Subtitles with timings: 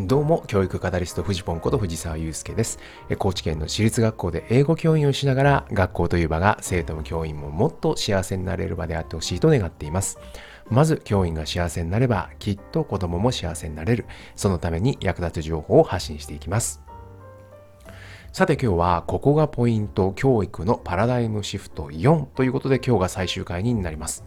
[0.00, 2.78] どうも、教育カタリスト、藤ポンこと藤沢祐介です。
[3.18, 10.20] 高知県の私立学校で英語教員をしながら、学校という場が生徒も教員ももっと幸せになれる場であってほしいと願っています。
[10.70, 14.06] まず、教員が幸せになれば、きっと子供も幸せになれる。
[14.36, 16.80] そのために役立つ情報を発信していきます。
[18.32, 24.22] さて今日はここがポイント教育のパラダイムシフト4ということで今日が最終回になります。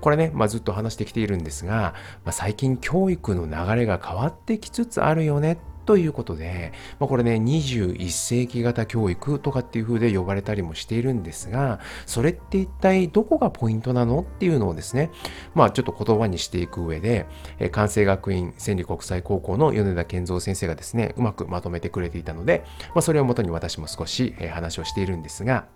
[0.00, 1.94] これね、まあ、ずっと話してきているんですが、
[2.24, 15.10] まあ、最近教育の流れが変わってきつつあるよねということで、まあ、これね、21世紀型教育とかっていう風で呼ばれたりもしているんですが、それって一体どこがポイントなのっていうのをですね、
[15.54, 17.24] まあちょっと言葉にしていく上で、
[17.58, 25.68] え関西学院千里国際高校の米田健三先生がですね、うまくまとめてくれていたので、まあ、それをもとに私も少しえ話をしているんですが、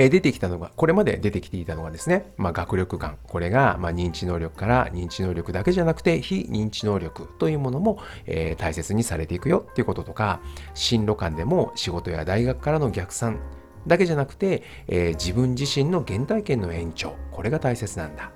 [0.00, 3.18] え出てきたのが、これまで出てきていたのがですね、まあ、学力感。
[3.26, 10.40] これが、ま認知能力から認知能力だけじゃなくて、非認知能力というものも、え、大切にされていくよっていうこととか、
[10.74, 13.40] 進路間でも仕事や大学からの逆算
[13.88, 17.16] だけじゃなくて、え、自分自身の原体験の延長。
[17.32, 18.30] これが大切なんだ。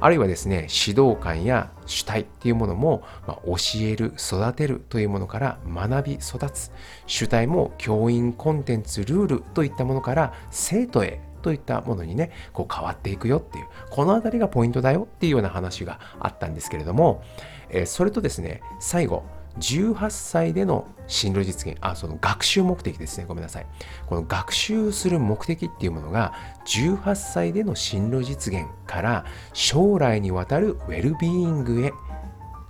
[0.00, 6.70] あるいはですね、指導官や主体っていうものも、まあ、教える、育てるというものから学び、育つ。
[7.06, 17.22] 主体も教員コンテンツ、ルールといったものから生徒へといったものにね、こう変わっていくよっていう、このあたりがポイントだよっていうような話があったんですけれども、
[17.70, 19.24] えー、それとですね、最後、
[19.58, 23.24] 18歳での進路実現、あ、その学習目的ですね。
[23.26, 23.66] ごめんなさい。
[24.06, 26.32] この学習する目的っていうものが、
[26.66, 31.92] 18歳での進路実現から将来にわたるウェルビーイングへ、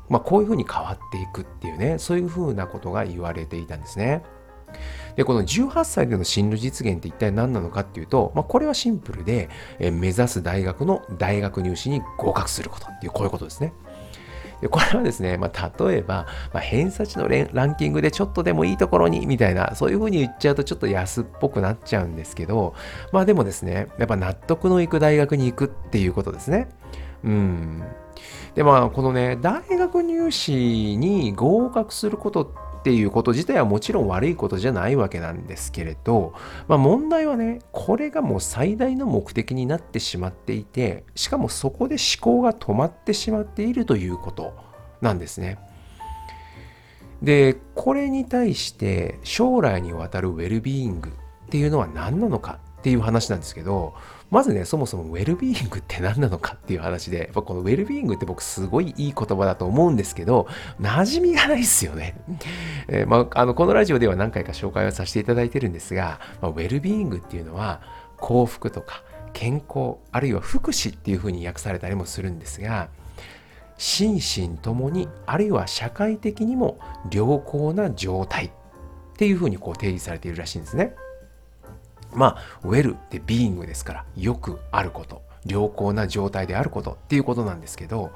[0.09, 4.23] まあ、こういうふうに変わっていくっていうね、そういうふうなことが言われていたんですね。
[5.17, 13.73] で、この18歳での進路実現って一体何なのかっていうと、まあ、これはシンプルで、え目指す大学の大学入試に合格することっていう、こういうことですね。
[14.61, 22.75] でこれはですね、まあ、例えば、まあ、偏差値のランキングでちょっとでもいいところにみたいな、そういうふうに言っちゃうとちょっと安っぽくなっちゃうんですけど、
[23.13, 26.69] まあでもですね、やっぱ納得のいく大学に行くっていうことですね。
[27.25, 27.83] うん。
[28.55, 36.33] で、まあ、このね、大学入試に合格することってっていうこと自体はもちろん悪いことじゃないわけなんですけれど、
[36.69, 44.57] まあ、問題はねこれがもう最大の目的になってしまっていてしかもそこで思考が止まってしまっているということ
[45.03, 45.59] なんですね。
[47.21, 53.95] でこれに対して将来にわたるウェルビーイングっていうのは何なのかっていう話なんですけど
[54.31, 60.47] まずね、そもそもウェルビーイングって何なのかっていう話で、やっぱこのウェルビーイングって僕すごいいい言葉だと思うんですけど、
[60.81, 62.15] 馴染みがないですよね。
[62.89, 67.81] えー、まあ、あの、このラジオでは何回か紹介をさせていただいてるんですが、まあ、ウェルビーイングっていうのは
[68.19, 72.91] 幸福とか健康、あるいは福祉っていうふうに訳されたりもするんですが、
[73.79, 76.79] 心身ともに、あるいは社会的にも
[77.11, 78.51] 良好な状態っ
[79.17, 80.95] ていうふうにこう定義されているらしいんですね。
[82.13, 85.23] まあ、ウェルってビーイングですから、よくあること。
[85.47, 88.11] 良好な状態であることっていうことなんですけど、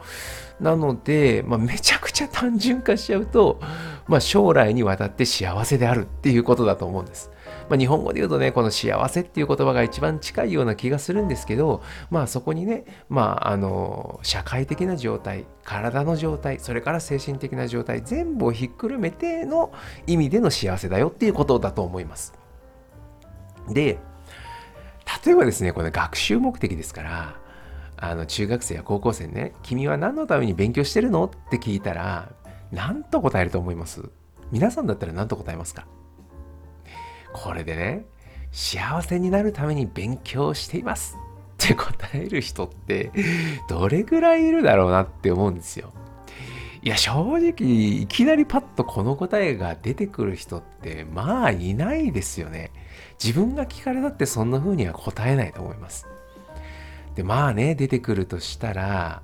[0.60, 3.60] なので、まあ、めちゃくちゃ単純化しちゃうと、
[4.06, 7.30] まあ、将来にわたって幸せであるっていうことだと思うんです。
[7.68, 19.72] まあ、日本語で言うとね、この幸せっていう言葉が一番近いような気がするんですけど、まあそこにね、まああの、社会的な状態、体の状態、それから精神的な状態、全部をひっくるめての
[20.06, 22.41] 意味での幸せだよっていうことだと思います。
[23.68, 23.98] で、
[25.24, 27.36] 例えばですね、この学習目的ですから、
[27.96, 31.26] あの中学生や高校生ね、君は何のために勉強してるの？
[31.26, 32.32] って聞いたら、
[32.72, 34.02] 何と答えると思います？
[34.50, 35.86] 皆さんだったら何と答えますか？
[37.32, 38.04] これでね、
[38.50, 41.16] 幸せになるために勉強しています
[41.54, 43.12] って答える人って
[43.68, 45.92] どれぐらいいるだろうなって思うんですよ。
[46.82, 47.52] いや、正直、
[48.02, 52.72] いきなりパッとこの答えが出てくる人って、まあいないですよね。
[53.22, 56.06] 自分が聞かれたってそんな風には答えないと思います。
[57.14, 59.22] で、まあね、出てくるとしたら、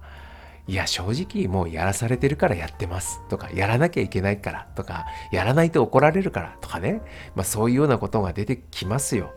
[0.67, 7.01] いや、正直もうやらされてるからやってますとか、やらなきゃいけないからとか、やらないと怒られるからとかね、
[7.35, 9.33] まあそういうようなことが出てきますよ。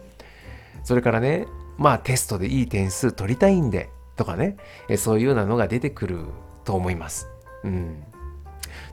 [0.83, 1.47] それからね、
[1.77, 4.57] まあテストでいい点数取りたいんでとかね、
[4.97, 6.25] そういうようなのが出てくる
[6.65, 7.29] と思います。
[7.63, 8.03] うん。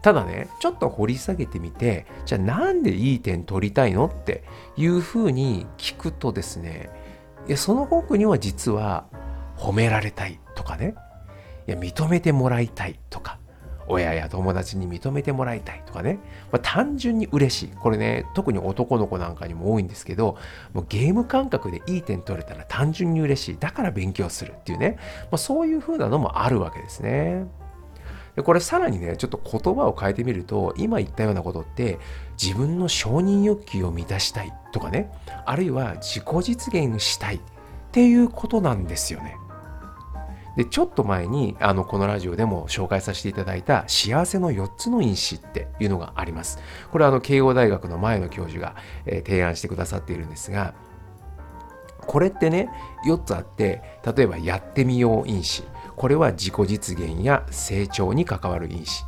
[0.03, 4.45] ただね、ちょっと掘り下げてみて、じゃあなんでいい点取りたいのって
[4.77, 6.91] いうふうに聞くとですね、
[7.47, 9.07] いや、その奥には実は
[9.57, 10.95] 褒められたいとかね、
[11.67, 13.39] いや、認めてもらいたいとか、
[13.89, 16.19] 親や友達に認めてもらいたいとかね、
[16.53, 17.69] まあ、単純に嬉しい。
[17.69, 20.37] これね、特に男の子なんかにも多いんですけど、
[20.75, 23.57] もうゲーム感覚でいい点取れたら単純に嬉しい。
[23.59, 27.47] だから勉強するっていうね、まあ、そういう風なのもあるわけですね。
[28.39, 31.99] でこれさらにねちょっと言葉を変えてみると今言ったようなことって
[32.41, 35.11] 自分の承認欲求を満たしたいとかね
[35.45, 37.41] あるいは自己実現したいっ
[37.91, 39.35] ていうことなんですよね。
[40.57, 46.61] でちょっと前にあのこのラジオでも紹介させていただいた幸せの4つの因子っていうのがあります。
[46.93, 50.75] これはあの慶応大学の前の教授が、えー、提案してくださっているんですが
[52.07, 52.69] これってね
[53.07, 53.83] 4つあって
[54.17, 55.63] 例えばやってみよう因子
[55.97, 59.05] これは自己実現や成長に関わる因子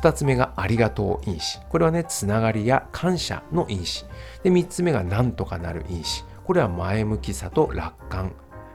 [0.00, 4.04] 2つ目がありがとう因子これはねつながりや感謝の因子
[4.42, 8.32] で3つ目がなんとかなる因子これは前向きさと楽観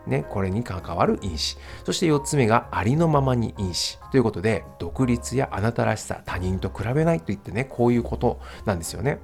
[0.07, 1.57] ね、これに関わる因子。
[1.83, 3.99] そして4つ目がありのままに因子。
[4.11, 9.19] ということで、独立やあなたらしさ、他人と比べないといってね、こういうことなんですよね。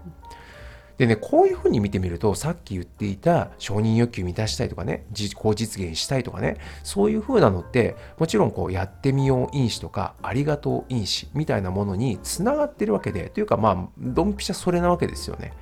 [0.97, 15.53] でね、こういうふうに見てみると、さっき言っていた承認欲求満たしたいとかね、自己実現したいとかね、そういうふうなのって、もちろんこうやってみよう因子とか、ありがとう因子みたいなものにつながってるわけで、というかまあ、ドンピシャそれなわけですよね。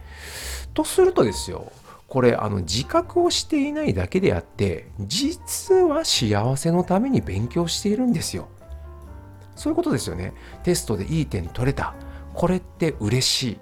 [0.73, 1.71] とするとですよ、
[2.07, 8.47] これあの自覚をしていないだけであって実は幸せのために勉強しているんですよ。
[9.55, 10.33] そういうことですよね。
[10.63, 11.93] テストでいい点取れた。
[12.33, 13.59] これって嬉しい。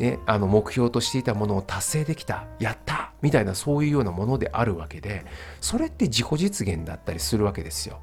[0.00, 5.26] ね、あの目標としていたものを達成できたやったみたいなそういうようなものであるわけで
[5.60, 8.00] それって自己実現だったりするわけですよ。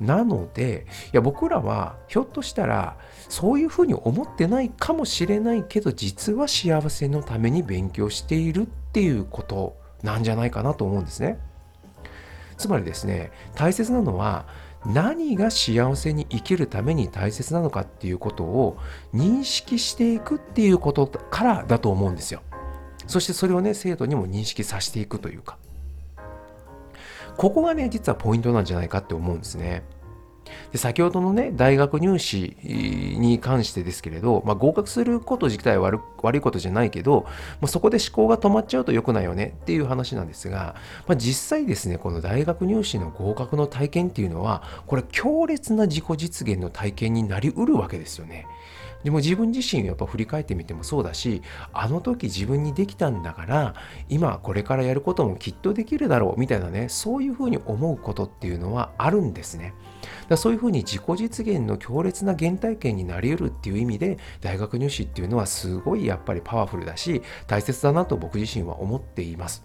[0.00, 2.96] なのでいや僕らはひょっとしたら
[3.28, 11.38] そういうふうに思ってないかもしれないけど実は幸せのために勉強しているっていうことなんじゃないかなと思うんですね。
[12.56, 14.46] つまりですね大切なのは
[14.86, 18.78] 何が幸せに生きるために大切なのかっていうことを
[19.12, 22.42] 認識していくっていうことからだと思うんですよ。
[23.06, 25.58] そしてそれをね生徒にも認識させていくというか
[27.36, 29.82] ここがね実はポイントなんじゃないかって思うんですね。
[30.72, 35.92] で先ほどのね大学入試に関してですけれど、まあ、合格すること自体は
[36.22, 37.24] 悪いことじゃないけど、
[37.60, 40.74] まあ、そこで思考が止まっちゃうと良くないよねっていう話なんですが、
[41.06, 48.46] まあ、実際ですねこの大学入試の合格の体験っていうのはこれ強烈な自己実現の体験になりうるわけですよね。
[49.06, 51.40] でも自分自身やっぱ振り返ってみてもそうだし
[51.72, 53.74] あの時自分にできたんだから
[54.08, 59.74] 今これからやることもきっとできるだろうみたいなねそういうふうに思うことっていうのはあるんですね。
[60.28, 69.64] だそういうふうに自己実現の強烈な原体験になり得るっていう意味で大学入試っていうのはすごいやっぱりパワフルだし大切だなと僕自身は思っています。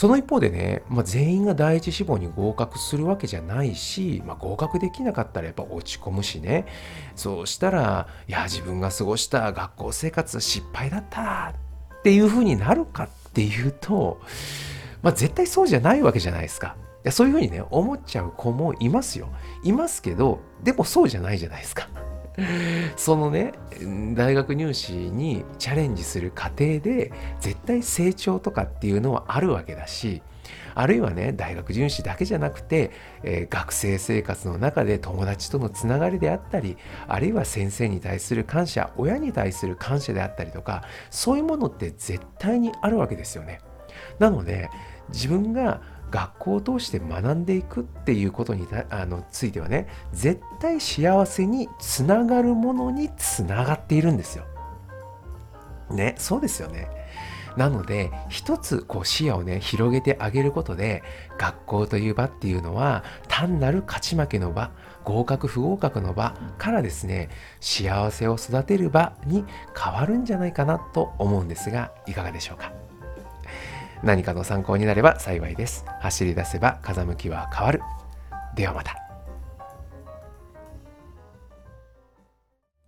[0.00, 6.64] その一方でね、まあ、全員が第一志望に合格するわけじゃないし、まあ、合格できなかったらやっぱ落ち込むしね。
[7.14, 11.52] そうしたらいや自分が過ごした学校生活失敗だった
[11.98, 14.22] っていうふうになるかっていうと、
[15.02, 16.76] まあ、絶対そうじゃないわけじゃないですか。
[17.04, 19.28] やそういうふうにね思っちゃう子もいますよ。
[19.64, 21.90] いますけどでもそうじゃないじゃないですか。
[22.96, 23.52] そのね
[24.14, 30.22] 大学入試にチャレンジする過程で絶対成長とかっていうのはあるわけだし
[30.74, 32.90] あるいはね大学入試だけじゃなくて、
[33.22, 36.76] えー、学生生活の中で友達とのつながりであったり
[37.08, 43.60] あるいは先生に対する感謝親に対する感謝であったりとかそういうものって絶対にあるわけですよね。
[44.18, 44.70] なので
[45.12, 45.80] 自分が
[46.10, 54.44] 学校を通して学んでいくっていうことにあのついてはね絶対幸せにつながるものにつながっているんですよ。
[55.90, 56.88] ねそうですよね。
[57.56, 61.02] なので一つこう視野をね広げてあげることで
[61.36, 64.70] 学校という場っていうのは単なる勝ち負けの場
[65.04, 67.28] 合格不合格の場からですね
[67.60, 69.44] 幸せを育てる場に
[69.76, 72.72] 変わるんじゃないかなと思うんですがいかがでしょうか？
[74.02, 75.84] 何かの参考になれば幸いです。
[76.00, 77.82] 走り出せば風向きは変わる。
[78.54, 79.09] ではまた。